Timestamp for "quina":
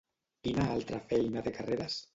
0.47-0.65